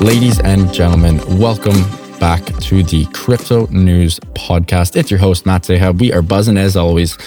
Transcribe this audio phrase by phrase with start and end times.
[0.00, 1.82] Ladies and gentlemen, welcome
[2.18, 4.96] back to the Crypto News Podcast.
[4.96, 6.00] It's your host, Matt Zahab.
[6.00, 7.18] We are buzzing as always.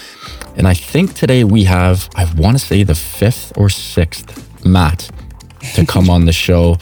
[0.57, 5.11] And I think today we have, I want to say the fifth or sixth Matt
[5.75, 6.77] to come on the show.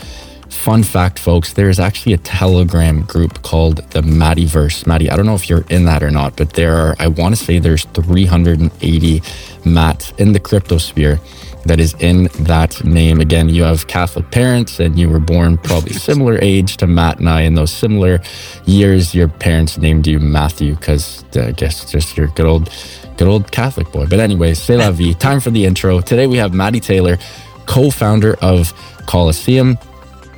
[0.49, 4.87] Fun fact, folks, there is actually a Telegram group called the Mattyverse.
[4.87, 7.35] Matty, I don't know if you're in that or not, but there are, I want
[7.35, 9.21] to say there's 380
[9.65, 11.19] Matt in the crypto sphere
[11.65, 13.19] that is in that name.
[13.19, 17.29] Again, you have Catholic parents and you were born probably similar age to Matt and
[17.29, 18.21] I in those similar
[18.65, 19.13] years.
[19.13, 22.69] Your parents named you Matthew because uh, I guess just your good old,
[23.17, 24.07] good old Catholic boy.
[24.07, 25.13] But anyway, c'est la vie.
[25.13, 26.01] Time for the intro.
[26.01, 27.17] Today we have Matty Taylor,
[27.65, 28.73] co-founder of
[29.05, 29.77] Colosseum.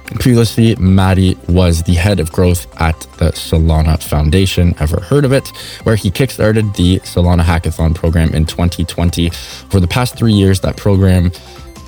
[0.05, 4.75] Previously, Matty was the head of growth at the Solana Foundation.
[4.79, 5.47] Ever heard of it?
[5.83, 9.29] Where he kickstarted the Solana Hackathon program in 2020.
[9.29, 11.31] For the past three years, that program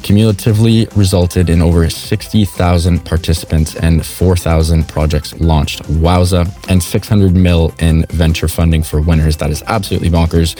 [0.06, 5.82] cumulatively resulted in over 60,000 participants and 4,000 projects launched.
[5.86, 6.46] Wowza.
[6.70, 9.38] And 600 mil in venture funding for winners.
[9.38, 10.56] That is absolutely bonkers.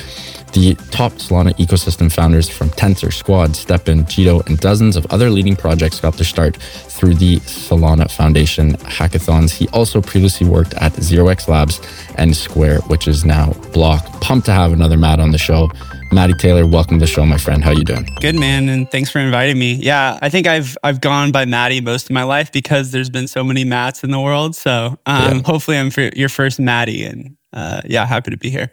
[0.54, 5.56] The top Solana ecosystem founders from Tensor, Squad, STEPN, Jito, and dozens of other leading
[5.56, 9.52] projects got their start through the Solana Foundation hackathons.
[9.52, 11.80] He also previously worked at ZeroX Labs
[12.18, 14.06] and Square, which is now Block.
[14.22, 15.70] Pumped to have another Matt on the show.
[16.12, 17.64] Matty Taylor, welcome to the show, my friend.
[17.64, 18.08] How you doing?
[18.22, 19.74] Good, man, and thanks for inviting me.
[19.74, 23.28] Yeah, I think I've I've gone by Matty most of my life because there's been
[23.28, 24.56] so many Matts in the world.
[24.56, 25.42] So um, yeah.
[25.44, 28.72] hopefully, I'm your first Matty, and uh, yeah, happy to be here.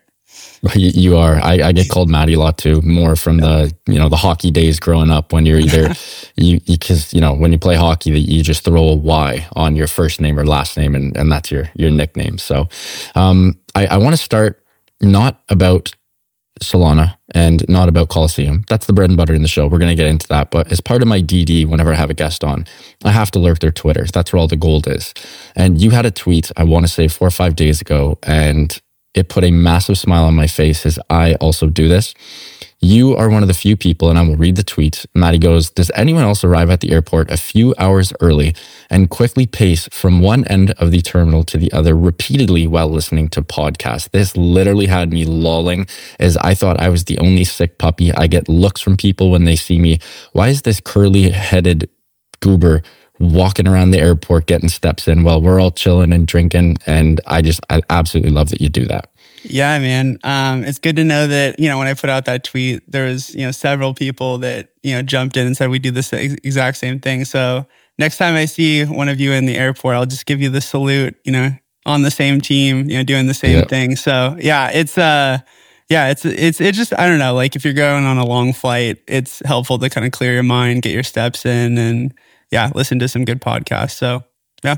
[0.75, 1.37] You, you are.
[1.37, 4.51] I, I, get called Matty a lot too, more from the you know the hockey
[4.51, 5.93] days growing up when you're either
[6.37, 9.47] you because you, you, know when you play hockey that you just throw a Y
[9.57, 12.39] on your first name or last name and and that's your your nickname.
[12.39, 12.69] So
[13.15, 14.65] um, I, I want to start
[15.01, 15.95] not about
[16.63, 18.65] Solana and not about Colosseum.
[18.69, 19.67] That's the bread and butter in the show.
[19.67, 20.51] We're going to get into that.
[20.51, 22.67] But as part of my DD, whenever I have a guest on,
[23.05, 24.05] I have to lurk their Twitter.
[24.05, 25.15] That's where all the gold is.
[25.55, 28.81] And you had a tweet, I want to say four or five days ago, and
[29.15, 32.15] it put a massive smile on my face as I also do this.
[32.85, 35.07] You are one of the few people, and I will read the tweet.
[35.15, 38.57] Matty goes, Does anyone else arrive at the airport a few hours early
[38.91, 43.29] and quickly pace from one end of the terminal to the other repeatedly while listening
[43.29, 44.11] to podcasts?
[44.11, 45.87] This literally had me lolling
[46.19, 48.13] as I thought I was the only sick puppy.
[48.13, 50.01] I get looks from people when they see me.
[50.33, 51.89] Why is this curly headed
[52.41, 52.83] goober
[53.23, 56.77] walking around the airport getting steps in while we're all chilling and drinking.
[56.87, 59.12] And I just, I absolutely love that you do that.
[59.45, 60.19] Yeah, man.
[60.25, 63.07] Um, it's good to know that, you know, when I put out that tweet, there
[63.07, 66.39] was, you know, several people that, you know, jumped in and said we do the
[66.45, 67.25] exact same thing.
[67.25, 67.67] So
[67.99, 70.61] next time I see one of you in the airport, I'll just give you the
[70.61, 71.51] salute, you know,
[71.87, 73.69] on the same team, you know, doing the same yep.
[73.69, 73.97] thing.
[73.97, 75.39] So yeah, it's, uh,
[75.89, 77.35] yeah, it's it's it just I don't know.
[77.35, 80.43] Like if you're going on a long flight, it's helpful to kind of clear your
[80.43, 82.15] mind, get your steps in, and
[82.51, 83.97] yeah, listen to some good podcasts.
[83.97, 84.25] So
[84.65, 84.77] yeah.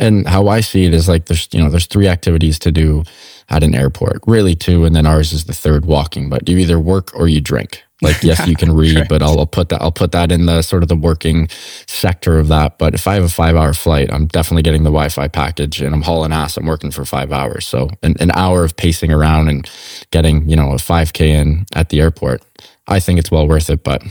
[0.00, 3.04] And how I see it is like there's you know there's three activities to do
[3.48, 6.28] at an airport, really two, and then ours is the third, walking.
[6.28, 7.84] But you either work or you drink.
[8.02, 10.62] Like yes, you can read, but I'll, I'll, put that I'll put that in the
[10.62, 11.48] sort of the working
[11.86, 12.78] sector of that.
[12.78, 15.94] But if I have a five hour flight, I'm definitely getting the Wi-Fi package, and
[15.94, 16.56] I'm hauling ass.
[16.56, 19.70] I'm working for five hours, so an, an hour of pacing around and
[20.10, 22.42] getting you know a five k in at the airport.
[22.88, 24.02] I think it's well worth it, but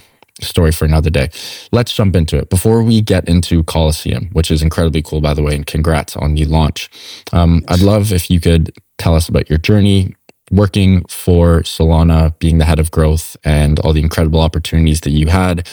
[0.43, 1.29] story for another day.
[1.71, 2.49] Let's jump into it.
[2.49, 6.35] Before we get into Colosseum, which is incredibly cool, by the way, and congrats on
[6.35, 6.89] the launch.
[7.31, 10.15] Um, I'd love if you could tell us about your journey
[10.51, 15.27] working for Solana, being the head of growth, and all the incredible opportunities that you
[15.27, 15.67] had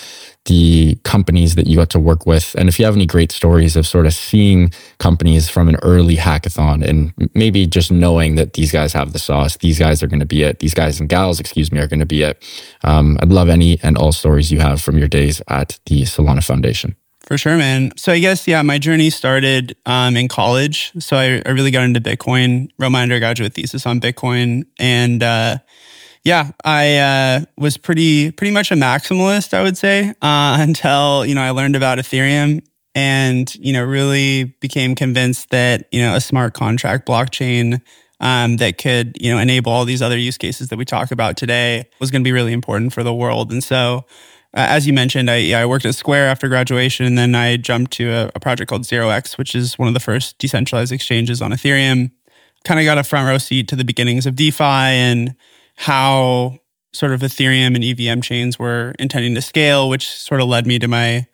[0.47, 2.55] the companies that you got to work with.
[2.59, 6.17] And if you have any great stories of sort of seeing companies from an early
[6.17, 10.21] hackathon and maybe just knowing that these guys have the sauce, these guys are going
[10.21, 12.43] to be it, these guys and gals, excuse me, are going to be it.
[12.84, 16.45] Um, I'd love any and all stories you have from your days at the Solana
[16.45, 16.97] Foundation.
[17.22, 17.93] For sure, man.
[17.97, 20.91] So I guess, yeah, my journey started um, in college.
[20.99, 24.65] So I, I, really got into Bitcoin, wrote my undergraduate thesis on Bitcoin.
[24.81, 25.59] And, uh,
[26.25, 31.34] yeah, I uh, was pretty pretty much a maximalist, I would say, uh, until you
[31.34, 32.63] know I learned about Ethereum
[32.95, 37.81] and you know really became convinced that you know a smart contract blockchain
[38.21, 41.37] um, that could you know enable all these other use cases that we talk about
[41.37, 43.51] today was going to be really important for the world.
[43.51, 44.05] And so,
[44.53, 47.57] uh, as you mentioned, I, yeah, I worked at Square after graduation, and then I
[47.57, 51.41] jumped to a, a project called ZeroX, which is one of the first decentralized exchanges
[51.41, 52.11] on Ethereum.
[52.63, 55.34] Kind of got a front row seat to the beginnings of DeFi and
[55.80, 56.59] how
[56.92, 60.78] sort of Ethereum and EVM chains were intending to scale, which sort of led me
[60.78, 61.27] to my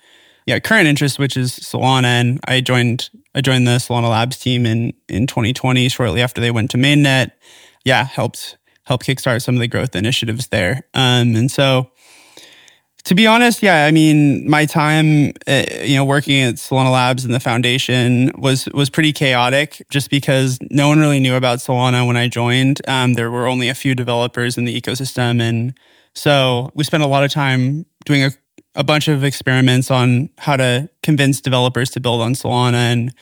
[0.46, 2.04] yeah current interest, which is Solana.
[2.04, 6.52] And I joined I joined the Solana Labs team in in 2020, shortly after they
[6.52, 7.32] went to mainnet.
[7.84, 10.86] Yeah, helped help kickstart some of the growth initiatives there.
[10.94, 11.90] Um, and so
[13.06, 17.24] To be honest, yeah, I mean, my time, uh, you know, working at Solana Labs
[17.24, 22.04] and the foundation was was pretty chaotic, just because no one really knew about Solana
[22.04, 22.80] when I joined.
[22.88, 25.78] Um, there were only a few developers in the ecosystem, and
[26.16, 28.32] so we spent a lot of time doing a,
[28.74, 33.14] a bunch of experiments on how to convince developers to build on Solana and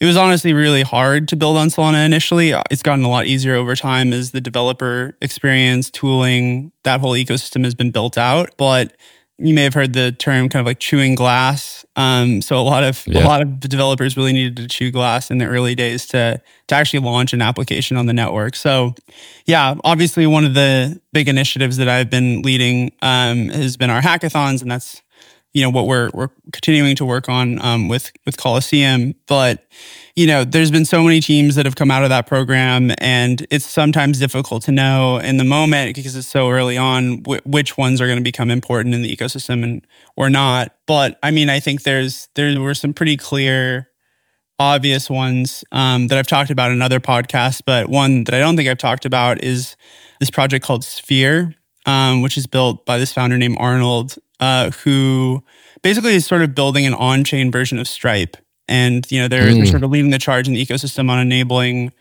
[0.00, 2.50] it was honestly really hard to build on Solana initially.
[2.72, 7.62] It's gotten a lot easier over time as the developer experience, tooling, that whole ecosystem
[7.62, 8.50] has been built out.
[8.56, 8.96] But
[9.38, 11.84] you may have heard the term kind of like chewing glass.
[11.96, 13.24] Um, so a lot of yeah.
[13.24, 16.74] a lot of developers really needed to chew glass in the early days to to
[16.74, 18.56] actually launch an application on the network.
[18.56, 18.94] So
[19.46, 24.00] yeah, obviously one of the big initiatives that I've been leading um, has been our
[24.00, 25.02] hackathons, and that's
[25.52, 29.14] you know what we're we're continuing to work on um, with with Colosseum.
[29.26, 29.66] But
[30.16, 33.46] you know, there's been so many teams that have come out of that program, and
[33.50, 38.00] it's sometimes difficult to know in the moment because it's so early on which ones
[38.00, 40.74] are going to become important in the ecosystem and or not.
[40.86, 43.88] But I mean, I think there's there were some pretty clear
[44.58, 48.56] obvious ones um, that I've talked about in other podcasts, but one that I don't
[48.56, 49.76] think I've talked about is
[50.20, 55.40] this project called Sphere, um, which is built by this founder named Arnold, uh, who
[55.82, 58.36] basically is sort of building an on-chain version of Stripe,
[58.66, 59.54] and you know they're, mm.
[59.54, 61.92] they're sort of leading the charge in the ecosystem on enabling,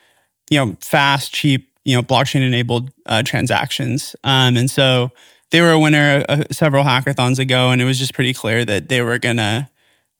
[0.50, 4.16] you know, fast, cheap, you know, blockchain-enabled uh, transactions.
[4.24, 5.12] Um, and so
[5.52, 8.90] they were a winner uh, several hackathons ago, and it was just pretty clear that
[8.90, 9.70] they were gonna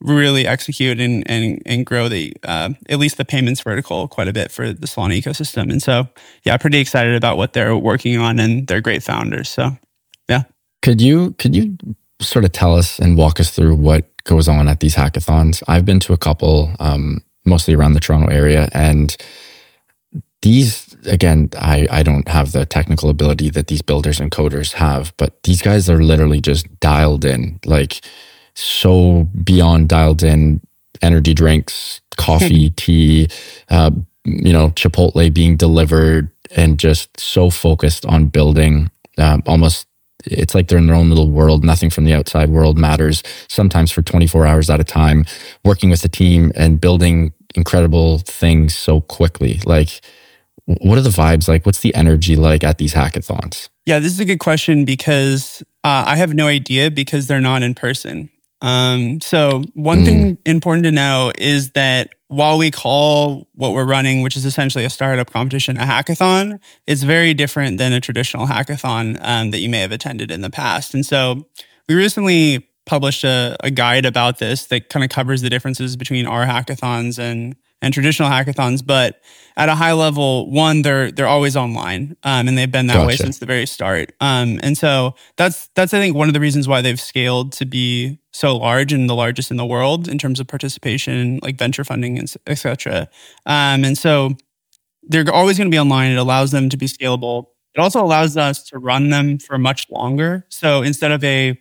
[0.00, 4.32] really execute and and, and grow the uh, at least the payments vertical quite a
[4.32, 5.72] bit for the Solana ecosystem.
[5.72, 6.06] And so,
[6.44, 9.48] yeah, pretty excited about what they're working on, and they're great founders.
[9.48, 9.76] So,
[10.28, 10.44] yeah.
[10.82, 11.76] Could you could you
[12.22, 15.62] sort of tell us and walk us through what goes on at these hackathons?
[15.68, 19.16] I've been to a couple, um, mostly around the Toronto area, and
[20.42, 25.12] these again, I, I don't have the technical ability that these builders and coders have,
[25.16, 28.00] but these guys are literally just dialed in, like
[28.54, 30.60] so beyond dialed in.
[31.00, 33.28] Energy drinks, coffee, tea,
[33.70, 33.90] uh,
[34.24, 38.88] you know, Chipotle being delivered, and just so focused on building
[39.18, 39.86] um, almost
[40.24, 41.64] it's like they're in their own little world.
[41.64, 43.22] Nothing from the outside world matters.
[43.48, 45.24] Sometimes for 24 hours at a time,
[45.64, 49.60] working with the team and building incredible things so quickly.
[49.64, 50.00] Like,
[50.66, 51.66] what are the vibes like?
[51.66, 53.68] What's the energy like at these hackathons?
[53.84, 57.62] Yeah, this is a good question because uh, I have no idea because they're not
[57.62, 58.30] in person.
[58.62, 60.04] Um, so one mm.
[60.04, 64.84] thing important to know is that while we call what we're running, which is essentially
[64.84, 69.68] a startup competition, a hackathon, it's very different than a traditional hackathon um, that you
[69.68, 70.94] may have attended in the past.
[70.94, 71.46] And so
[71.88, 76.26] we recently published a, a guide about this that kind of covers the differences between
[76.26, 78.86] our hackathons and and traditional hackathons.
[78.86, 79.20] But
[79.56, 83.06] at a high level, one, they're they're always online, um, and they've been that gotcha.
[83.06, 84.12] way since the very start.
[84.20, 87.66] Um, and so that's that's I think one of the reasons why they've scaled to
[87.66, 91.84] be so large and the largest in the world in terms of participation, like venture
[91.84, 93.08] funding and etc.
[93.44, 94.36] Um, and so
[95.02, 96.12] they're always going to be online.
[96.12, 97.48] It allows them to be scalable.
[97.74, 100.46] It also allows us to run them for much longer.
[100.48, 101.58] So instead of a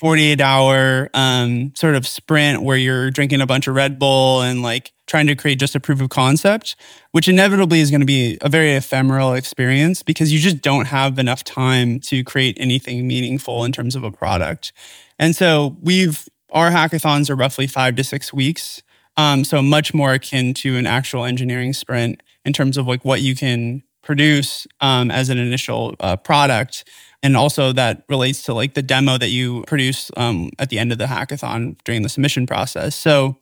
[0.00, 4.62] 48 hour um, sort of sprint where you're drinking a bunch of Red Bull and
[4.62, 6.74] like trying to create just a proof of concept,
[7.12, 11.18] which inevitably is going to be a very ephemeral experience because you just don't have
[11.18, 14.72] enough time to create anything meaningful in terms of a product.
[15.18, 18.82] And so we've, our hackathons are roughly five to six weeks.
[19.18, 23.20] Um, so much more akin to an actual engineering sprint in terms of like what
[23.20, 26.84] you can produce um, as an initial uh, product.
[27.22, 30.92] And also that relates to like the demo that you produce um, at the end
[30.92, 32.94] of the hackathon during the submission process.
[32.94, 33.36] So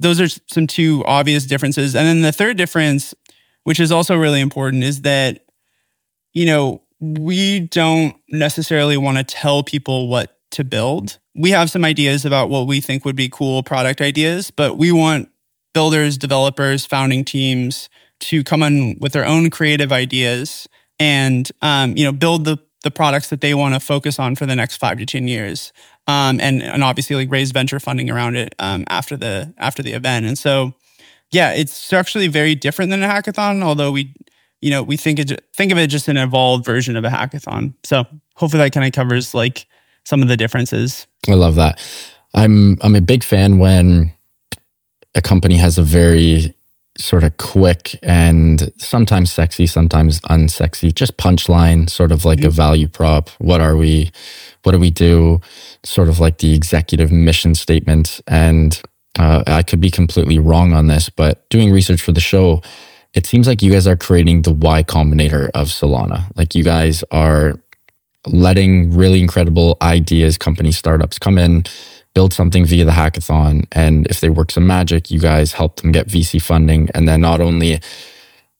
[0.00, 1.94] those are some two obvious differences.
[1.94, 3.14] And then the third difference
[3.64, 5.44] which is also really important is that
[6.32, 11.18] you know we don't necessarily want to tell people what to build.
[11.34, 14.90] We have some ideas about what we think would be cool product ideas but we
[14.92, 15.28] want
[15.72, 17.88] builders developers founding teams
[18.20, 22.90] to come in with their own creative ideas and um, you know build the the
[22.90, 25.72] products that they want to focus on for the next five to ten years,
[26.06, 29.92] um, and and obviously like raise venture funding around it um, after the after the
[29.92, 30.26] event.
[30.26, 30.74] And so,
[31.30, 33.62] yeah, it's actually very different than a hackathon.
[33.62, 34.14] Although we,
[34.60, 37.74] you know, we think it think of it just an evolved version of a hackathon.
[37.84, 38.04] So
[38.36, 39.66] hopefully that kind of covers like
[40.04, 41.06] some of the differences.
[41.28, 41.78] I love that.
[42.34, 44.12] I'm I'm a big fan when
[45.14, 46.54] a company has a very
[47.00, 52.48] sort of quick and sometimes sexy, sometimes unsexy, just punchline, sort of like mm-hmm.
[52.48, 53.30] a value prop.
[53.38, 54.10] What are we?
[54.62, 55.40] What do we do?
[55.84, 58.20] Sort of like the executive mission statement.
[58.26, 58.80] And
[59.18, 62.62] uh, I could be completely wrong on this, but doing research for the show,
[63.14, 66.30] it seems like you guys are creating the Y Combinator of Solana.
[66.36, 67.54] Like you guys are
[68.26, 71.64] letting really incredible ideas, company startups come in,
[72.14, 73.66] build something via the hackathon.
[73.72, 76.88] And if they work some magic, you guys help them get VC funding.
[76.94, 77.80] And then not only,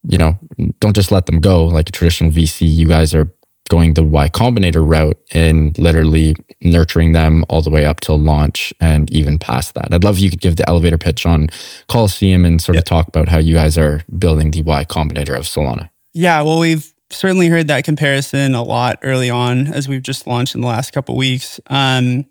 [0.05, 0.39] you know,
[0.81, 3.33] don't just let them go like a traditional VC, you guys are
[3.71, 8.75] going the Y Combinator route and literally nurturing them all the way up till launch
[8.81, 9.95] and even past that.
[9.95, 11.49] I'd love if you could give the elevator pitch on
[11.89, 15.45] Colosseum and sort of talk about how you guys are building the Y Combinator of
[15.45, 15.89] Solana.
[16.13, 20.55] Yeah, well, we've certainly heard that comparison a lot early on as we've just launched
[20.55, 21.61] in the last couple weeks.
[21.69, 22.27] Um,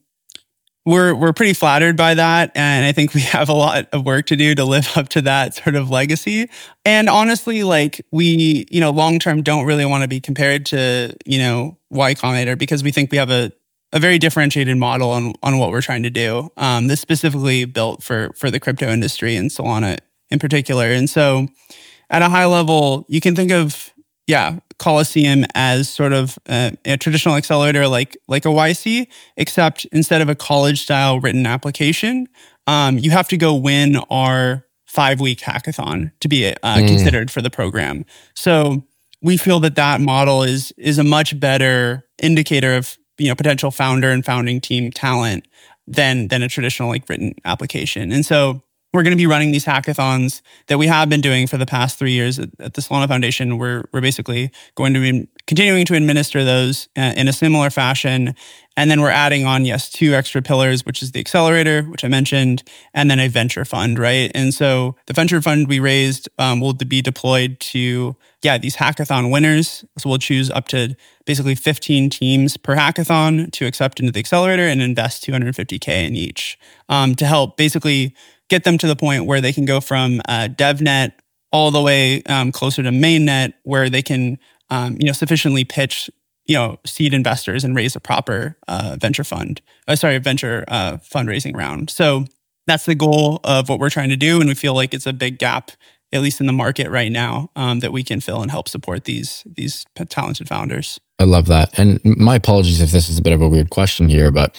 [0.85, 2.51] we're we're pretty flattered by that.
[2.55, 5.21] And i think we have a lot of work to do to live up to
[5.21, 6.49] that sort of legacy.
[6.85, 11.15] And honestly like we you know long term don't really want to be compared to
[11.25, 13.51] you know y combinator because we think we have a
[13.91, 16.49] a very differentiated model on on what we're trying to do.
[16.57, 19.97] Um, this specifically built for for the crypto industry and solana
[20.29, 20.85] in particular.
[20.85, 21.47] And so
[22.09, 23.93] at a high level you can think of
[24.29, 30.21] yeah Colosseum as sort of a, a, traditional accelerator like like a YC, except instead
[30.21, 32.27] of a college style written application,
[32.65, 36.87] um, you have to go win our five week hackathon to be uh, mm.
[36.87, 38.05] considered for the program.
[38.35, 38.85] So
[39.21, 43.71] we feel that that model is is a much better indicator of you know potential
[43.71, 45.45] founder and founding team talent
[45.87, 48.13] than than a traditional like written application.
[48.13, 51.57] And so we're going to be running these hackathons that we have been doing for
[51.57, 53.57] the past three years at, at the Solana Foundation.
[53.57, 58.33] We're, we're basically going to be continuing to administer those uh, in a similar fashion.
[58.75, 62.07] And then we're adding on, yes, two extra pillars, which is the accelerator, which I
[62.07, 64.31] mentioned, and then a venture fund, right?
[64.33, 69.31] And so the venture fund we raised um, will be deployed to, yeah, these hackathon
[69.31, 69.83] winners.
[69.97, 74.67] So we'll choose up to basically 15 teams per hackathon to accept into the accelerator
[74.67, 78.15] and invest 250K in each um, to help basically
[78.49, 81.13] get them to the point where they can go from uh, DevNet
[81.51, 84.37] all the way um, closer to mainnet, where they can
[84.69, 86.09] um, you know sufficiently pitch
[86.45, 89.61] you know seed investors and raise a proper uh, venture fund.
[89.87, 91.89] Uh, sorry, venture uh, fundraising round.
[91.89, 92.25] So
[92.67, 95.13] that's the goal of what we're trying to do, and we feel like it's a
[95.13, 95.71] big gap
[96.11, 99.05] at least in the market right now, um, that we can fill and help support
[99.05, 100.99] these these talented founders.
[101.19, 101.77] I love that.
[101.77, 104.55] And my apologies if this is a bit of a weird question here, but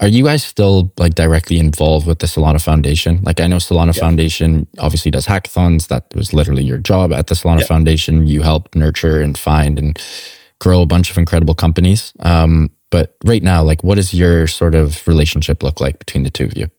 [0.00, 3.20] are you guys still like directly involved with the Solana Foundation?
[3.22, 4.00] Like I know Solana yeah.
[4.00, 5.88] Foundation obviously does hackathons.
[5.88, 7.66] That was literally your job at the Solana yeah.
[7.66, 8.26] Foundation.
[8.26, 9.98] You help nurture and find and
[10.60, 12.12] grow a bunch of incredible companies.
[12.20, 16.30] Um, but right now, like what does your sort of relationship look like between the
[16.30, 16.70] two of you?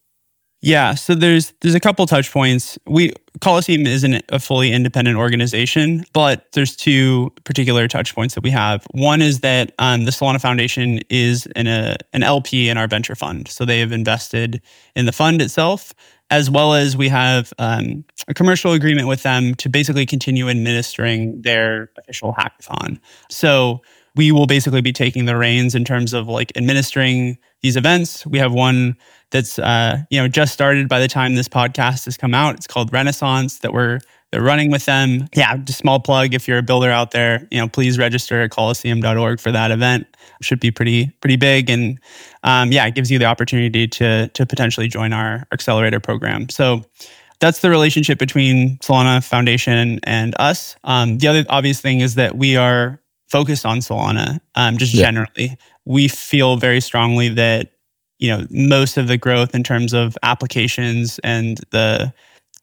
[0.64, 2.80] Yeah, so there's there's a couple touch points.
[2.88, 8.50] We Colosseum isn't a fully independent organization, but there's two particular touch points that we
[8.52, 8.88] have.
[8.92, 13.14] One is that um, the Solana Foundation is in a an LP in our venture
[13.14, 14.62] fund, so they have invested
[14.96, 15.92] in the fund itself,
[16.30, 21.42] as well as we have um, a commercial agreement with them to basically continue administering
[21.42, 23.02] their official hackathon.
[23.30, 23.82] So
[24.16, 28.26] we will basically be taking the reins in terms of like administering these events.
[28.28, 28.96] We have one
[29.34, 32.56] that's uh, you know just started by the time this podcast has come out.
[32.56, 34.00] It's called Renaissance that we're
[34.32, 35.28] they're running with them.
[35.36, 38.50] Yeah, just small plug if you're a builder out there, you know, please register at
[38.50, 40.08] colosseum.org for that event.
[40.40, 42.00] It should be pretty pretty big and
[42.44, 46.50] um, yeah, it gives you the opportunity to to potentially join our accelerator program.
[46.50, 46.84] So
[47.40, 50.78] that's the relationship between Solana Foundation and us.
[50.84, 55.06] Um, the other obvious thing is that we are focused on Solana, um, just yeah.
[55.06, 55.58] generally.
[55.86, 57.72] We feel very strongly that
[58.24, 62.14] you know most of the growth in terms of applications and the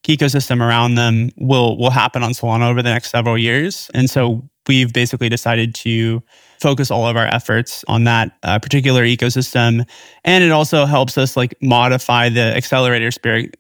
[0.04, 3.90] ecosystem around them will will happen on Solana over the next several years.
[3.92, 6.22] And so we've basically decided to
[6.60, 9.86] focus all of our efforts on that uh, particular ecosystem
[10.24, 13.10] and it also helps us like modify the accelerator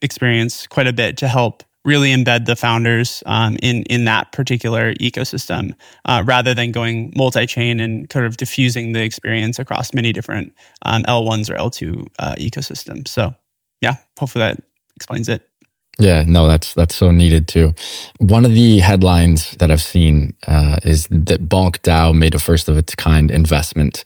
[0.02, 4.94] experience quite a bit to help really embed the founders um, in in that particular
[4.94, 10.54] ecosystem uh, rather than going multi-chain and kind of diffusing the experience across many different
[10.82, 13.08] um, L1s or L2 uh, ecosystems.
[13.08, 13.34] So
[13.80, 14.62] yeah, hopefully that
[14.96, 15.46] explains it.
[15.98, 17.74] Yeah, no, that's that's so needed too.
[18.18, 22.68] One of the headlines that I've seen uh, is that Bonk DAO made a first
[22.68, 24.04] of its kind investment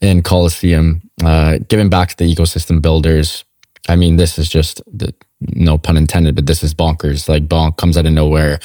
[0.00, 3.44] in Colosseum, uh, giving back to the ecosystem builders.
[3.88, 7.28] I mean, this is just the no pun intended, but this is bonkers.
[7.28, 8.60] Like Bonk comes out of nowhere,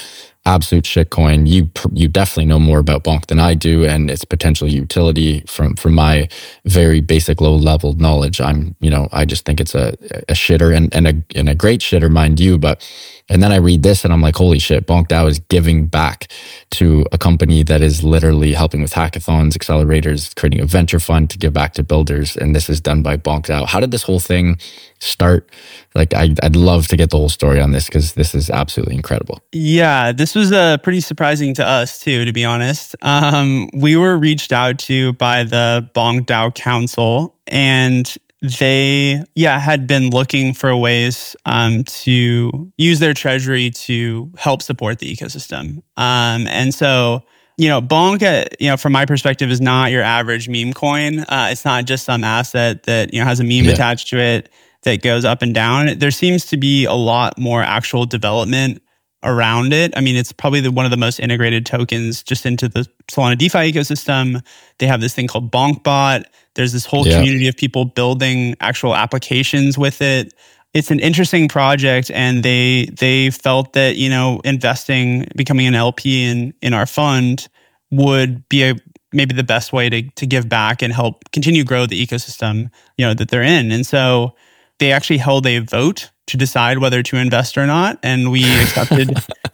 [0.45, 1.47] absolute shitcoin.
[1.47, 5.75] You you definitely know more about Bonk than I do, and its potential utility from
[5.75, 6.29] from my
[6.65, 8.39] very basic low level knowledge.
[8.39, 9.93] I'm you know I just think it's a
[10.29, 12.87] a shitter and and a and a great shitter, mind you, but
[13.29, 16.27] And then I read this and I'm like, holy shit, BonkDAO is giving back
[16.71, 21.37] to a company that is literally helping with hackathons, accelerators, creating a venture fund to
[21.37, 22.37] give back to builders.
[22.37, 23.67] And this is done by BonkDAO.
[23.67, 24.57] How did this whole thing
[24.99, 25.49] start?
[25.93, 28.95] Like, I, would love to get the whole story on this because this is absolutely
[28.95, 29.41] incredible.
[29.51, 32.95] Yeah, this was uh, pretty surprising to us too, to be honest.
[33.01, 40.09] Um, we were reached out to by the BonkDAO Council and they yeah had been
[40.09, 45.81] looking for ways um, to use their treasury to help support the ecosystem.
[45.97, 47.23] Um, and so
[47.57, 51.19] you know bonk uh, you know from my perspective is not your average meme coin.
[51.21, 53.71] Uh, it's not just some asset that you know has a meme yeah.
[53.71, 54.49] attached to it
[54.83, 55.97] that goes up and down.
[55.97, 58.81] There seems to be a lot more actual development
[59.23, 59.93] around it.
[59.97, 63.37] I mean, it's probably the, one of the most integrated tokens just into the Solana
[63.37, 64.45] DeFi ecosystem.
[64.77, 66.25] They have this thing called BonkBot.
[66.55, 67.17] There's this whole yeah.
[67.17, 70.33] community of people building actual applications with it.
[70.73, 76.25] It's an interesting project, and they they felt that you know investing, becoming an LP
[76.25, 77.47] in in our fund
[77.89, 78.75] would be a
[79.13, 83.05] maybe the best way to to give back and help continue grow the ecosystem you
[83.05, 83.71] know that they're in.
[83.71, 84.35] And so
[84.79, 87.99] they actually held a vote to decide whether to invest or not.
[88.03, 89.11] And we accepted,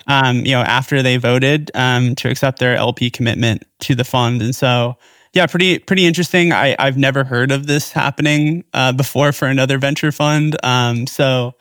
[0.08, 4.42] um, you know, after they voted um, to accept their LP commitment to the fund.
[4.42, 4.98] And so,
[5.34, 6.52] yeah, pretty pretty interesting.
[6.52, 10.56] I, I've never heard of this happening uh, before for another venture fund.
[10.64, 11.56] Um, so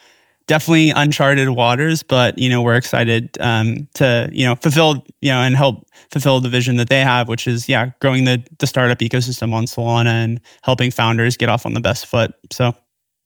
[0.47, 5.38] definitely uncharted waters, but you know we're excited um, to you know fulfill you know
[5.38, 8.99] and help fulfill the vision that they have, which is yeah growing the the startup
[8.99, 12.35] ecosystem on Solana and helping founders get off on the best foot.
[12.50, 12.75] So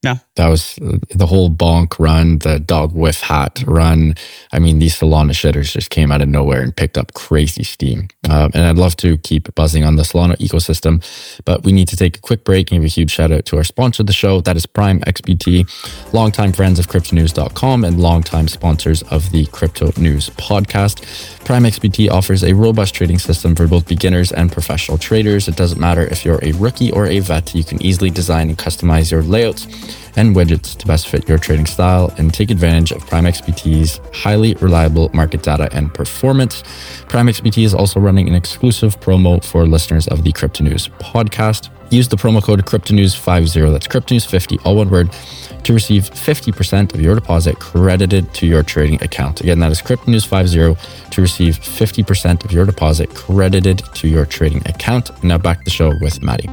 [0.06, 0.18] yeah.
[0.36, 4.14] That was the whole bonk run, the dogwifhat run.
[4.52, 8.08] I mean, these Solana shitters just came out of nowhere and picked up crazy steam.
[8.28, 11.02] Uh, and I'd love to keep buzzing on the Solana ecosystem,
[11.44, 13.56] but we need to take a quick break and give a huge shout out to
[13.56, 14.40] our sponsor of the show.
[14.40, 21.02] That is PrimeXBT, longtime friends of cryptonews.com and longtime sponsors of the Crypto News podcast.
[21.44, 25.48] PrimeXBT offers a robust trading system for both beginners and professional traders.
[25.48, 28.58] It doesn't matter if you're a rookie or a vet, you can easily design and
[28.58, 29.66] customize your layouts
[30.16, 35.10] and widgets to best fit your trading style and take advantage of PrimeXBT's highly reliable
[35.12, 36.62] market data and performance.
[37.08, 41.70] PrimeXBT is also running an exclusive promo for listeners of the Crypto News podcast.
[41.90, 45.12] Use the promo code CryptoNews50, that's CryptoNews50, all one word,
[45.62, 49.40] to receive 50% of your deposit credited to your trading account.
[49.40, 55.22] Again, that is CryptoNews50 to receive 50% of your deposit credited to your trading account.
[55.22, 56.48] Now back to the show with Matty.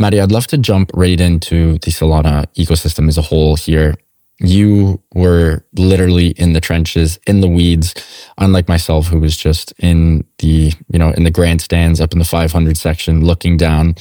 [0.00, 3.94] Matty, I'd love to jump right into the Solana ecosystem as a whole here
[4.38, 7.94] you were literally in the trenches, in the weeds,
[8.38, 12.24] unlike myself, who was just in the, you know, in the grandstands up in the
[12.24, 13.94] 500 section looking down.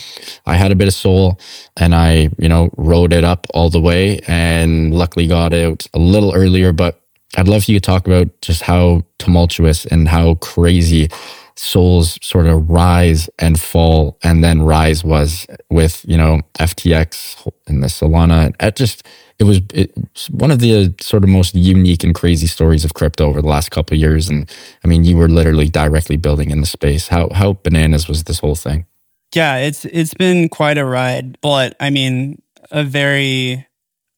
[0.45, 1.39] I had a bit of Sol
[1.77, 5.99] and I, you know, rode it up all the way and luckily got out a
[5.99, 6.73] little earlier.
[6.73, 6.99] But
[7.37, 11.09] I'd love for you to talk about just how tumultuous and how crazy
[11.55, 17.83] Sol's sort of rise and fall and then rise was with, you know, FTX and
[17.83, 18.53] the Solana.
[18.59, 19.07] It just,
[19.39, 23.27] it was it's one of the sort of most unique and crazy stories of crypto
[23.27, 24.29] over the last couple years.
[24.29, 24.49] And
[24.83, 27.07] I mean, you were literally directly building in the space.
[27.07, 28.85] How how bananas was this whole thing?
[29.33, 33.67] Yeah, it's it's been quite a ride, but I mean, a very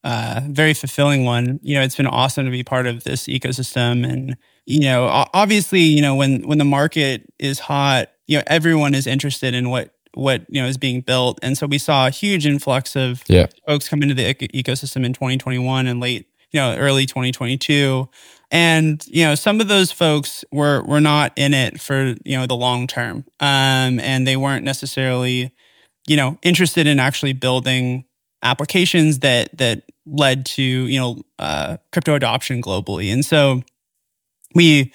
[0.04, 1.58] uh, very fulfilling one.
[1.62, 4.36] You know, it's been awesome to be part of this ecosystem, and
[4.66, 9.06] you know, obviously, you know, when when the market is hot, you know, everyone is
[9.06, 11.38] interested in what what you know is being built.
[11.42, 13.46] And so we saw a huge influx of yeah.
[13.66, 18.08] folks come into the ecosystem in 2021 and late you know early 2022
[18.50, 22.46] and you know some of those folks were were not in it for you know
[22.46, 23.24] the long term.
[23.40, 25.52] Um, and they weren't necessarily
[26.06, 28.04] you know interested in actually building
[28.42, 33.12] applications that that led to you know uh, crypto adoption globally.
[33.12, 33.62] And so
[34.56, 34.92] we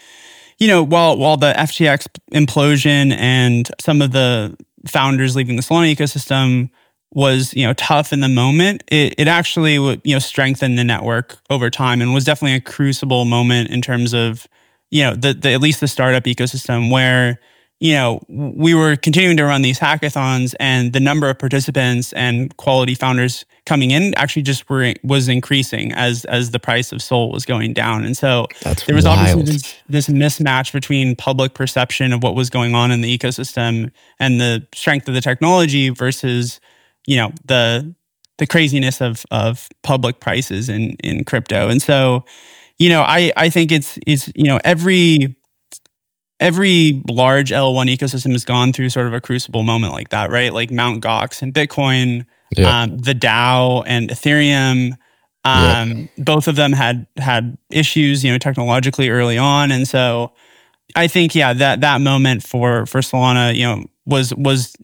[0.58, 4.56] you know while while the ftx implosion and some of the
[4.88, 6.70] founders leaving the Solana ecosystem
[7.14, 11.38] was you know tough in the moment it, it actually you know strengthened the network
[11.50, 14.48] over time and was definitely a crucible moment in terms of
[14.90, 17.40] you know the, the at least the startup ecosystem where
[17.82, 22.56] you know we were continuing to run these hackathons and the number of participants and
[22.56, 27.32] quality founders coming in actually just were, was increasing as as the price of Sol
[27.32, 29.20] was going down and so That's there was wild.
[29.20, 33.92] obviously this, this mismatch between public perception of what was going on in the ecosystem
[34.20, 36.62] and the strength of the technology versus
[37.06, 37.94] you know the
[38.42, 41.70] the craziness of of public prices in in crypto.
[41.70, 42.26] And so,
[42.80, 45.36] you know, I I think it's it's you know every
[46.42, 50.52] every large L1 ecosystem has gone through sort of a crucible moment like that, right?
[50.52, 52.26] Like Mount Gox and Bitcoin,
[52.58, 52.82] yeah.
[52.82, 54.98] um, the DAO and Ethereum.
[55.46, 60.34] Um, Both of them had had issues, you know, technologically early on, and so
[60.96, 64.76] I think yeah that that moment for for Solana, you know, was was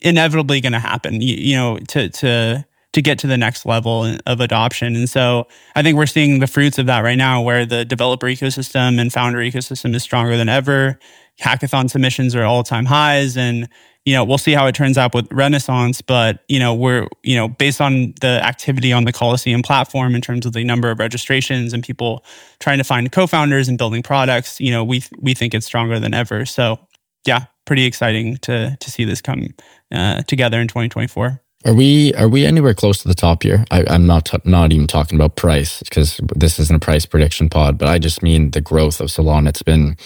[0.00, 1.20] inevitably going to happen.
[1.20, 4.96] You, you know, to to to get to the next level of adoption.
[4.96, 8.26] And so I think we're seeing the fruits of that right now where the developer
[8.26, 10.98] ecosystem and founder ecosystem is stronger than ever.
[11.40, 13.68] Hackathon submissions are all time highs and
[14.06, 17.36] you know, we'll see how it turns out with Renaissance, but you know, we're, you
[17.36, 20.98] know, based on the activity on the Colosseum platform in terms of the number of
[20.98, 22.24] registrations and people
[22.60, 26.14] trying to find co-founders and building products, you know, we we think it's stronger than
[26.14, 26.46] ever.
[26.46, 26.78] So,
[27.26, 29.48] yeah, pretty exciting to to see this come
[29.92, 31.42] uh, together in 2024.
[31.66, 33.66] Are we are we anywhere close to the top here?
[33.70, 37.50] I, am not t- not even talking about price because this isn't a price prediction
[37.50, 39.46] pod, but I just mean the growth of Salon.
[39.46, 39.98] It's been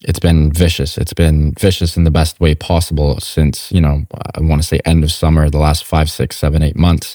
[0.00, 0.96] it's been vicious.
[0.96, 4.80] It's been vicious in the best way possible since you know I want to say
[4.86, 7.14] end of summer, the last five, six, seven, eight months.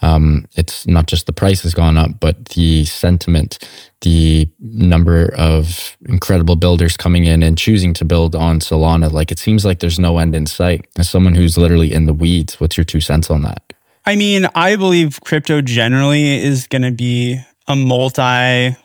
[0.00, 3.58] Um, it's not just the price has gone up, but the sentiment,
[4.02, 9.10] the number of incredible builders coming in and choosing to build on Solana.
[9.10, 10.86] Like it seems like there's no end in sight.
[10.96, 13.72] As someone who's literally in the weeds, what's your two cents on that?
[14.04, 18.76] I mean, I believe crypto generally is going to be a multi,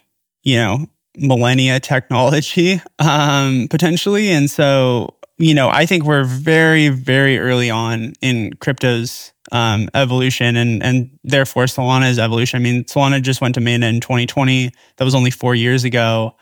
[0.42, 7.40] you know, millennia technology um, potentially, and so you know, I think we're very, very
[7.40, 12.60] early on in crypto's um, evolution and and therefore Solana's evolution.
[12.60, 14.72] I mean, Solana just went to mainnet in 2020.
[14.98, 16.36] That was only four years ago.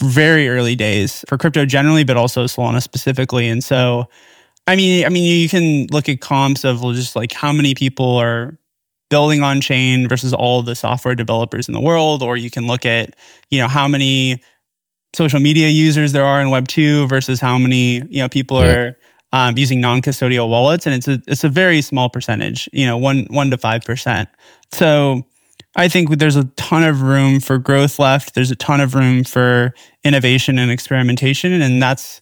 [0.00, 3.48] Very early days for crypto generally, but also Solana specifically.
[3.48, 4.08] And so,
[4.68, 8.16] I mean, I mean, you can look at comps of just like how many people
[8.16, 8.56] are
[9.10, 12.86] building on chain versus all the software developers in the world, or you can look
[12.86, 13.16] at
[13.50, 14.40] you know how many
[15.14, 18.74] social media users there are in Web two versus how many you know people yeah.
[18.74, 18.98] are
[19.32, 23.26] um, using non-custodial wallets, and it's a it's a very small percentage, you know, one
[23.30, 24.28] one to five percent.
[24.72, 25.24] So
[25.76, 28.34] I think there's a ton of room for growth left.
[28.34, 32.20] There's a ton of room for innovation and experimentation, and that's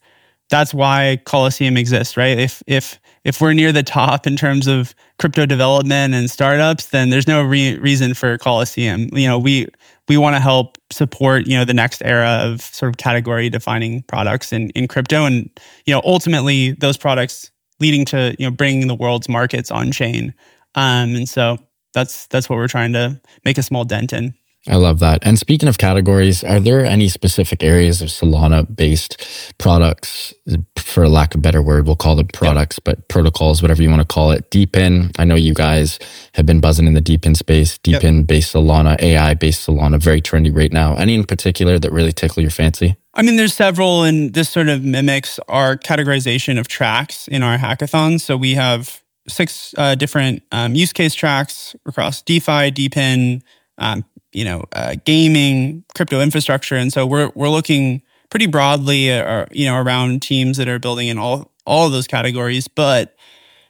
[0.50, 2.38] that's why Colosseum exists, right?
[2.38, 7.10] If if if we're near the top in terms of crypto development and startups, then
[7.10, 9.08] there's no re- reason for Colosseum.
[9.12, 9.66] You know, we
[10.08, 14.02] we want to help support you know the next era of sort of category defining
[14.02, 15.50] products in in crypto, and
[15.84, 20.34] you know ultimately those products leading to you know bringing the world's markets on chain.
[20.74, 21.58] Um, and so
[21.94, 24.34] that's that's what we're trying to make a small dent in.
[24.68, 25.20] I love that.
[25.22, 30.34] And speaking of categories, are there any specific areas of Solana based products,
[30.76, 34.00] for lack of a better word, we'll call them products, but protocols, whatever you want
[34.02, 35.12] to call it, DePIN?
[35.18, 35.98] I know you guys
[36.34, 38.26] have been buzzing in the DePIN space, DePIN yep.
[38.26, 40.96] based Solana, AI based Solana, very trendy right now.
[40.96, 42.96] Any in particular that really tickle your fancy?
[43.14, 47.56] I mean, there's several, and this sort of mimics our categorization of tracks in our
[47.56, 48.22] hackathons.
[48.22, 53.42] So we have six uh, different um, use case tracks across DeFi, DePIN,
[53.78, 54.04] um,
[54.36, 59.64] you know, uh, gaming, crypto infrastructure, and so we're we're looking pretty broadly, uh, you
[59.64, 62.68] know, around teams that are building in all all of those categories.
[62.68, 63.16] But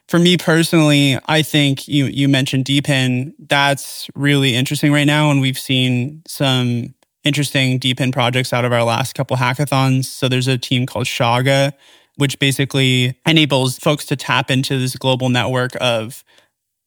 [0.09, 3.33] for me personally, I think you you mentioned DePIN.
[3.39, 8.83] That's really interesting right now, and we've seen some interesting DePIN projects out of our
[8.83, 10.05] last couple hackathons.
[10.05, 11.71] So there's a team called Shaga,
[12.17, 16.25] which basically enables folks to tap into this global network of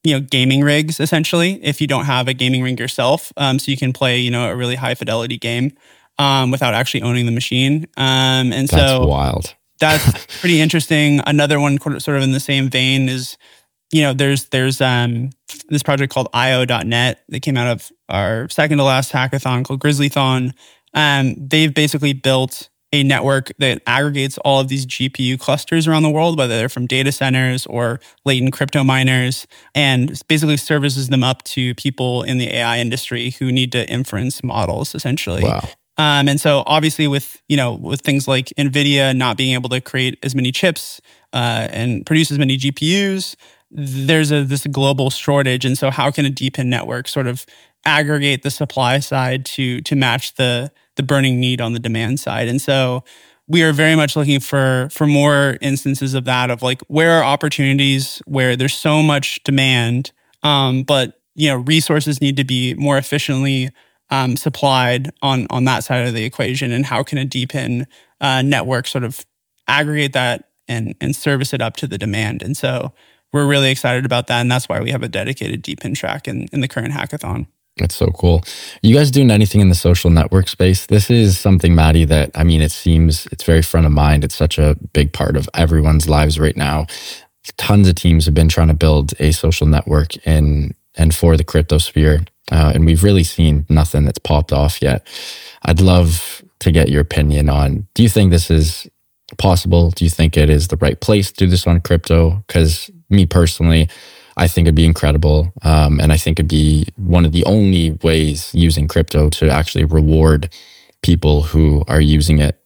[0.03, 3.71] you know gaming rigs essentially if you don't have a gaming rig yourself um, so
[3.71, 5.73] you can play you know a really high fidelity game
[6.21, 7.87] um, without actually owning the machine.
[7.97, 9.55] Um, and that's so wild.
[9.81, 11.21] that's pretty interesting.
[11.27, 13.39] Another one sort of in the same vein is
[13.91, 15.31] you know there's there's um,
[15.69, 20.53] this project called io.net that came out of our second to last hackathon called grizzlython
[20.95, 26.11] um, they've basically built a network that aggregates all of these GPU clusters around the
[26.11, 31.43] world, whether they're from data centers or latent crypto miners, and basically services them up
[31.45, 35.45] to people in the AI industry who need to inference models essentially.
[35.45, 35.69] Wow.
[35.99, 39.81] Um, and so obviously with, you know, with things like NVIDIA not being able to
[39.81, 41.01] create as many chips
[41.33, 43.37] uh, and produce as many GPUs,
[43.71, 45.65] there's a this global shortage.
[45.65, 47.47] And so how can a DePIN network sort of
[47.85, 52.49] aggregate the supply side to to match the the burning need on the demand side.
[52.49, 53.05] And so
[53.49, 57.25] we are very much looking for for more instances of that of like where are
[57.25, 60.13] opportunities where there's so much demand
[60.43, 63.71] um, but you know resources need to be more efficiently
[64.11, 66.73] um, supplied on on that side of the equation.
[66.73, 67.87] And how can a DePIN
[68.21, 69.25] uh, network sort of
[69.69, 72.43] aggregate that and and service it up to the demand?
[72.43, 72.93] And so
[73.33, 76.49] we're really excited about that and that's why we have a dedicated DePIN track in,
[76.53, 77.47] in the current hackathon
[77.81, 78.43] that's so cool.
[78.83, 80.87] You guys doing anything in the social network space?
[80.87, 84.25] This is something, Matty, that I mean, it seems it's very front of mind.
[84.25, 86.87] It's such a big part of everyone's lives right now.
[87.57, 91.45] Tons of teams have been trying to build a social network in and for the
[91.45, 92.25] crypto sphere.
[92.53, 95.07] Uh, and we've really seen nothing that's popped off yet.
[95.63, 98.89] I'd love to get your opinion on do you think this is
[99.39, 99.91] possible?
[99.91, 102.43] Do you think it is the right place to do this on crypto?
[102.47, 103.89] Because me personally,
[104.37, 105.53] I think it'd be incredible.
[105.63, 109.85] Um, and I think it'd be one of the only ways using crypto to actually
[109.85, 110.51] reward
[111.03, 112.61] people who are using it,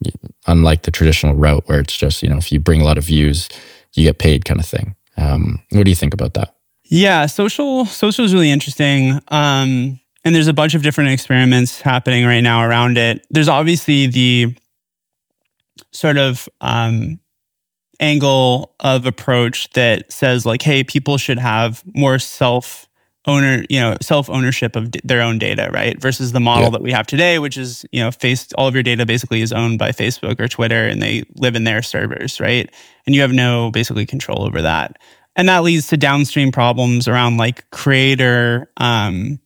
[0.47, 3.05] unlike the traditional route where it's just, you know, if you bring a lot of
[3.05, 3.49] views,
[3.95, 4.97] you get paid kind of thing.
[5.17, 6.55] Um, what do you think about that?
[6.85, 9.21] Yeah, social social is really interesting.
[9.29, 13.27] Um, and there's a bunch of different experiments happening right now around it.
[13.31, 14.57] There's obviously the
[15.93, 17.21] sort of um,
[18.01, 22.89] angle of approach that says like, hey, people should have more self
[23.27, 26.01] owner, you know, self ownership of d- their own data, right?
[26.01, 26.71] Versus the model yeah.
[26.71, 29.53] that we have today, which is, you know, face all of your data basically is
[29.53, 32.73] owned by Facebook or Twitter and they live in their servers, right?
[33.07, 34.99] And you have no basically control over that.
[35.37, 39.41] And that leads to downstream problems around like creator, um,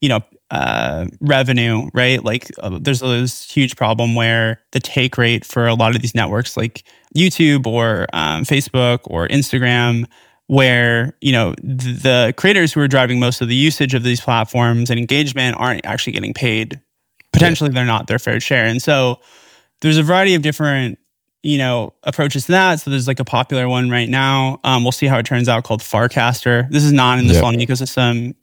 [0.00, 0.20] you know,
[0.54, 2.24] uh, revenue, right?
[2.24, 6.14] Like uh, there's this huge problem where the take rate for a lot of these
[6.14, 6.84] networks, like
[7.16, 10.06] YouTube or um, Facebook or Instagram,
[10.46, 14.90] where you know the, creators who are driving most of the usage of these platforms
[14.90, 16.80] and engagement aren't actually getting paid.
[17.32, 19.18] Potentially, they're not their fair share, and so
[19.80, 21.00] there's a variety of different
[21.42, 22.78] you know approaches to that.
[22.78, 24.60] So there's like a popular one right now.
[24.62, 26.70] Um, we'll see how it turns out called Farcaster.
[26.70, 28.36] This is not in the Solana ecosystem,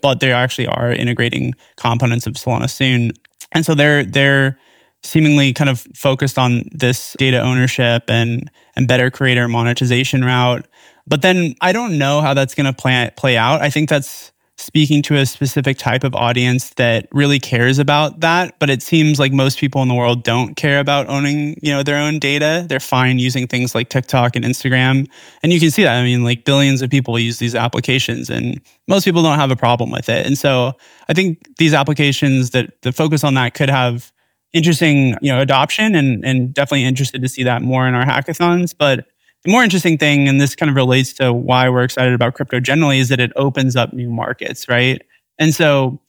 [0.00, 3.12] but they actually are integrating components of Solana soon,
[3.52, 4.58] and so they're they're
[5.02, 10.66] seemingly kind of focused on this data ownership and and better creator monetization route.
[11.06, 13.62] But then I don't know how that's going to play play out.
[13.62, 18.58] I think that's speaking to a specific type of audience that really cares about that
[18.58, 21.82] but it seems like most people in the world don't care about owning you know
[21.82, 22.64] their own data.
[22.68, 25.08] They're fine using things like tiktok and instagram.
[25.42, 25.98] And you can see that.
[25.98, 29.56] I mean like billions of people use these applications and most people don't have a
[29.56, 30.26] problem with it.
[30.26, 30.72] And so
[31.08, 34.12] i think these applications that that focus on that could have
[34.52, 38.74] interesting, you know, adoption and and definitely interested to see that more in our hackathons.
[38.76, 39.06] But
[39.44, 42.60] the more interesting thing, and this kind of relates to why we're excited about crypto
[42.60, 45.02] generally, is that it opens up new markets, right?
[45.38, 46.00] And so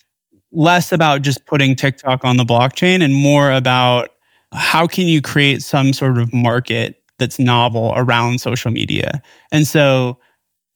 [0.52, 4.10] less about just putting TikTok on the blockchain and more about
[4.54, 9.22] how can you create some sort of market that's novel around social media.
[9.52, 10.20] And so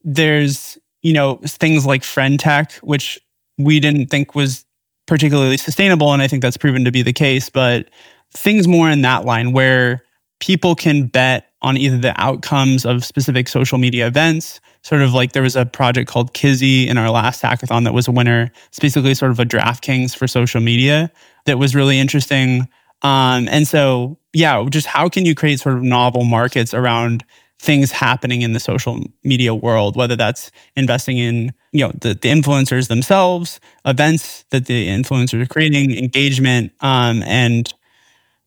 [0.03, 3.19] there's, you know, things like friend tech, which
[3.57, 4.63] we didn't think was
[5.07, 6.13] particularly sustainable.
[6.13, 7.49] And I think that's proven to be the case.
[7.49, 7.89] But
[8.31, 10.03] things more in that line where
[10.39, 15.31] people can bet on either the outcomes of specific social media events, sort of like
[15.31, 18.51] there was a project called Kizzy in our last hackathon that was a winner.
[18.67, 21.11] It's basically sort of a DraftKings for social media
[21.45, 22.67] that was really interesting.
[23.01, 27.23] Um, and so, yeah, just how can you create sort of novel markets around
[27.59, 32.29] things happening in the social media world, whether that's investing in, you know, the, the
[32.29, 37.73] influencers themselves, events that the influencers are creating, engagement, um, and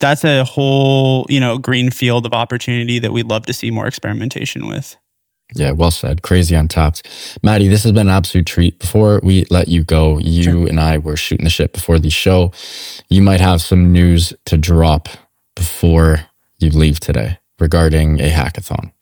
[0.00, 3.86] that's a whole, you know, green field of opportunity that we'd love to see more
[3.86, 4.96] experimentation with.
[5.54, 6.22] Yeah, well said.
[6.22, 7.08] Crazy untapped.
[7.42, 8.78] Matty, this has been an absolute treat.
[8.78, 10.68] Before we let you go, you sure.
[10.68, 12.52] and I were shooting the shit before the show.
[13.08, 15.08] You might have some news to drop
[15.56, 16.26] before
[16.58, 18.92] you leave today regarding a hackathon.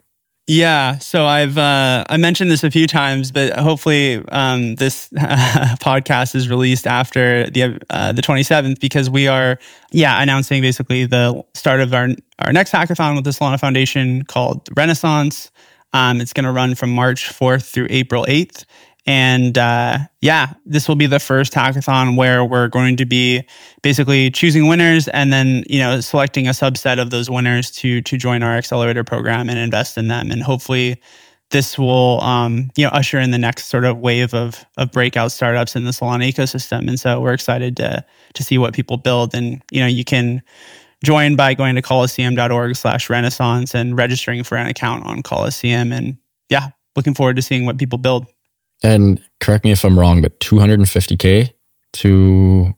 [0.49, 6.37] Yeah, so I've uh, I mentioned this a few times, but hopefully um, this podcast
[6.37, 9.59] is released after the uh, the 27th because we are
[9.91, 14.69] yeah announcing basically the start of our our next hackathon with the Solana Foundation called
[14.77, 15.51] Renaissance.
[15.93, 18.67] Um, it's going to run from March 4th through April 8th,
[19.07, 23.43] and uh, yeah, this will be the first hackathon where we're going to be
[23.83, 28.17] basically choosing winners and then you know selecting a subset of those winners to to
[28.17, 30.33] join our accelerator program and invest in them.
[30.33, 31.01] And hopefully,
[31.51, 35.31] this will um, you know usher in the next sort of wave of of breakout
[35.31, 36.89] startups in the Solana ecosystem.
[36.89, 39.35] And so we're excited to to see what people build.
[39.35, 40.43] And you know you can
[41.05, 45.93] join by going to colosseum.org slash renaissance and registering for an account on Colosseum.
[45.93, 46.17] And
[46.49, 48.27] yeah, looking forward to seeing what people build.
[48.83, 51.53] And correct me if I'm wrong, but 250K
[51.95, 52.75] to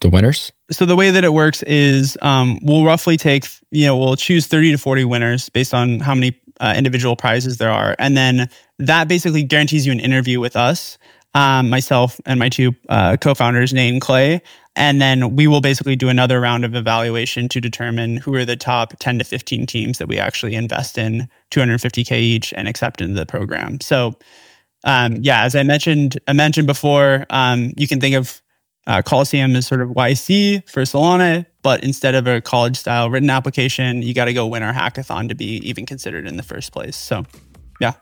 [0.00, 0.52] the winners?
[0.70, 4.46] So the way that it works is um, we'll roughly take, you know, we'll choose
[4.46, 7.94] 30 to 40 winners based on how many uh, individual prizes there are.
[7.98, 8.48] And then
[8.78, 10.98] that basically guarantees you an interview with us,
[11.34, 14.42] um, myself and my two uh, co-founders, Nate and Clay.
[14.74, 18.56] And then we will basically do another round of evaluation to determine who are the
[18.56, 23.14] top 10 to 15 teams that we actually invest in 250K each and accept into
[23.14, 23.80] the program.
[23.80, 24.14] So
[24.86, 28.40] um, yeah, as I mentioned, I mentioned before, um, you can think of
[28.86, 33.28] uh, Colosseum as sort of YC for Solana, but instead of a college style written
[33.28, 36.72] application, you got to go win our hackathon to be even considered in the first
[36.72, 36.96] place.
[36.96, 37.24] So,
[37.80, 37.94] yeah.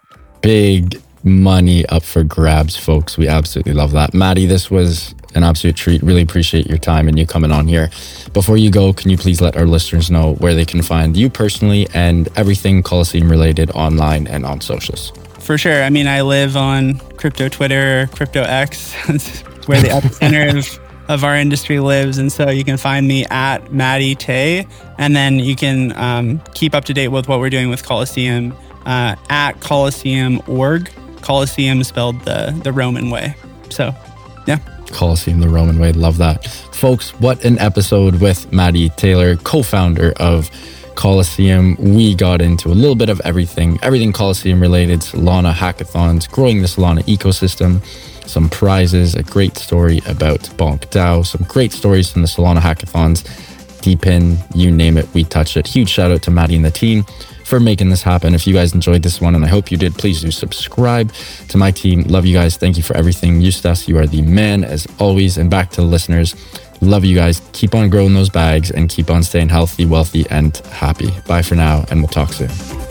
[0.42, 3.16] Big money up for grabs, folks.
[3.16, 4.12] We absolutely love that.
[4.12, 6.03] Matty, this was an absolute treat.
[6.03, 7.88] Really appreciate your time and you coming on here.
[8.35, 11.31] Before you go, can you please let our listeners know where they can find you
[11.31, 15.14] personally and everything Colosseum related online and on socials?
[15.44, 15.83] For sure.
[15.83, 18.94] I mean, I live on crypto Twitter, crypto X,
[19.66, 22.16] where the epicenter of, of our industry lives.
[22.16, 24.66] And so you can find me at Matty Tay.
[24.96, 28.57] And then you can um, keep up to date with what we're doing with Colosseum
[28.87, 30.90] uh, at Colosseum org.
[31.20, 33.35] Colosseum spelled the, the Roman way.
[33.68, 33.94] So,
[34.46, 34.61] yeah.
[34.87, 35.92] Colosseum the Roman way.
[35.92, 36.46] Love that.
[36.72, 40.50] Folks, what an episode with Matty Taylor, co founder of
[40.94, 41.76] Colosseum.
[41.78, 46.68] We got into a little bit of everything, everything Colosseum related, Solana hackathons, growing the
[46.68, 47.83] Solana ecosystem,
[48.26, 53.24] some prizes, a great story about Bonk DAO, some great stories from the Solana hackathons,
[53.85, 55.66] DePIN, you name it, we touch it.
[55.66, 57.05] Huge shout out to Matty and the team
[57.44, 58.35] for making this happen.
[58.35, 61.12] If you guys enjoyed this one, and I hope you did, please do subscribe
[61.49, 62.05] to my team.
[62.05, 62.57] Love you guys.
[62.57, 63.42] Thank you for everything.
[63.42, 65.37] Eustace, you are the man as always.
[65.37, 66.35] And back to the listeners.
[66.81, 67.42] Love you guys.
[67.53, 71.11] Keep on growing those bags and keep on staying healthy, wealthy, and happy.
[71.27, 72.84] Bye for now, and we'll talk soon.